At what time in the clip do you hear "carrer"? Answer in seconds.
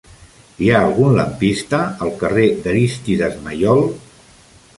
2.25-2.47